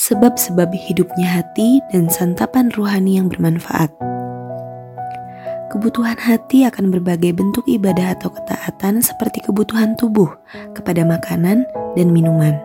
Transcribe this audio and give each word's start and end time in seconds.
sebab-sebab 0.00 0.72
hidupnya 0.72 1.28
hati 1.28 1.84
dan 1.92 2.08
santapan 2.08 2.72
rohani 2.72 3.20
yang 3.20 3.28
bermanfaat. 3.28 3.92
Kebutuhan 5.68 6.16
hati 6.16 6.64
akan 6.64 6.88
berbagai 6.88 7.36
bentuk 7.36 7.62
ibadah 7.68 8.16
atau 8.16 8.32
ketaatan 8.32 9.04
seperti 9.04 9.44
kebutuhan 9.44 9.94
tubuh 10.00 10.32
kepada 10.72 11.04
makanan 11.04 11.68
dan 11.94 12.08
minuman. 12.10 12.56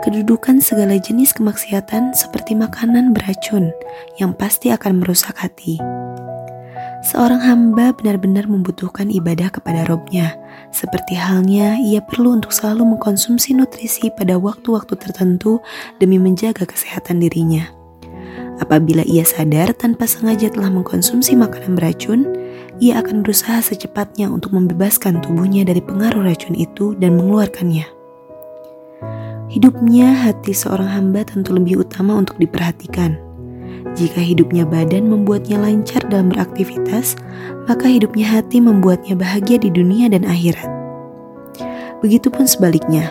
Kedudukan 0.00 0.64
segala 0.64 0.96
jenis 0.96 1.36
kemaksiatan 1.36 2.16
seperti 2.16 2.56
makanan 2.56 3.12
beracun 3.12 3.68
yang 4.16 4.32
pasti 4.32 4.72
akan 4.72 5.04
merusak 5.04 5.36
hati. 5.36 5.76
Seorang 7.00 7.40
hamba 7.40 7.96
benar-benar 7.96 8.44
membutuhkan 8.44 9.08
ibadah 9.08 9.48
kepada 9.48 9.88
robnya, 9.88 10.36
seperti 10.68 11.16
halnya 11.16 11.80
ia 11.80 12.04
perlu 12.04 12.36
untuk 12.36 12.52
selalu 12.52 12.92
mengkonsumsi 12.92 13.56
nutrisi 13.56 14.12
pada 14.12 14.36
waktu-waktu 14.36 15.00
tertentu 15.00 15.64
demi 15.96 16.20
menjaga 16.20 16.68
kesehatan 16.68 17.24
dirinya. 17.24 17.72
Apabila 18.60 19.00
ia 19.08 19.24
sadar 19.24 19.72
tanpa 19.72 20.04
sengaja 20.04 20.52
telah 20.52 20.68
mengkonsumsi 20.68 21.32
makanan 21.40 21.72
beracun, 21.72 22.28
ia 22.84 23.00
akan 23.00 23.24
berusaha 23.24 23.64
secepatnya 23.64 24.28
untuk 24.28 24.52
membebaskan 24.52 25.24
tubuhnya 25.24 25.64
dari 25.64 25.80
pengaruh 25.80 26.20
racun 26.20 26.52
itu 26.52 26.92
dan 27.00 27.16
mengeluarkannya. 27.16 27.88
Hidupnya 29.48 30.12
hati 30.28 30.52
seorang 30.52 30.92
hamba 30.92 31.24
tentu 31.24 31.56
lebih 31.56 31.80
utama 31.80 32.12
untuk 32.12 32.36
diperhatikan. 32.36 33.29
Jika 33.98 34.22
hidupnya 34.22 34.62
badan 34.62 35.10
membuatnya 35.10 35.58
lancar 35.58 36.06
dalam 36.06 36.30
beraktivitas, 36.30 37.18
maka 37.66 37.90
hidupnya 37.90 38.38
hati 38.38 38.62
membuatnya 38.62 39.18
bahagia 39.18 39.58
di 39.58 39.70
dunia 39.70 40.06
dan 40.06 40.22
akhirat. 40.22 40.70
Begitupun 42.00 42.46
sebaliknya, 42.46 43.10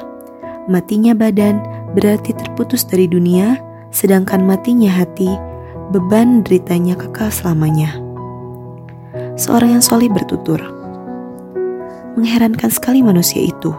matinya 0.71 1.11
badan 1.11 1.61
berarti 1.93 2.31
terputus 2.31 2.88
dari 2.88 3.05
dunia 3.05 3.59
sedangkan 3.89 4.45
matinya 4.45 4.89
hati, 4.89 5.29
beban 5.89 6.45
deritanya 6.45 6.93
kekal 6.93 7.33
selamanya. 7.33 7.97
Seorang 9.36 9.77
yang 9.80 9.83
solih 9.83 10.09
bertutur, 10.14 10.61
mengherankan 12.14 12.69
sekali 12.69 13.02
manusia 13.02 13.41
itu. 13.41 13.73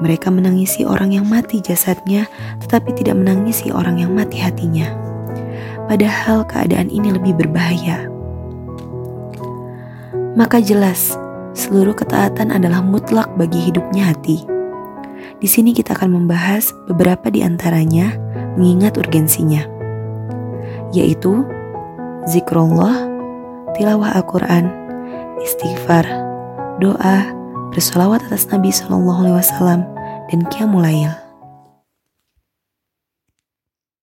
Mereka 0.00 0.32
menangisi 0.32 0.88
orang 0.88 1.12
yang 1.12 1.28
mati 1.28 1.60
jasadnya, 1.60 2.24
tetapi 2.64 2.96
tidak 2.96 3.20
menangisi 3.20 3.68
orang 3.68 4.00
yang 4.00 4.16
mati 4.16 4.40
hatinya. 4.40 5.09
Padahal 5.90 6.46
keadaan 6.46 6.86
ini 6.86 7.10
lebih 7.10 7.34
berbahaya. 7.34 8.06
Maka 10.38 10.62
jelas, 10.62 11.18
seluruh 11.58 11.98
ketaatan 11.98 12.54
adalah 12.54 12.78
mutlak 12.78 13.26
bagi 13.34 13.58
hidupnya 13.58 14.14
hati. 14.14 14.46
Di 15.42 15.48
sini 15.50 15.74
kita 15.74 15.98
akan 15.98 16.14
membahas 16.14 16.70
beberapa 16.86 17.26
di 17.34 17.42
antaranya 17.42 18.14
mengingat 18.54 19.02
urgensinya, 19.02 19.66
yaitu 20.94 21.42
zikrullah, 22.30 23.10
tilawah 23.74 24.14
Al-Quran, 24.14 24.70
istighfar, 25.42 26.06
doa, 26.78 27.26
bersolawat 27.74 28.22
atas 28.30 28.46
Nabi 28.48 28.70
Shallallahu 28.70 29.26
Alaihi 29.26 29.38
Wasallam, 29.42 29.80
dan 30.30 30.40
qiyamulail. 30.54 31.19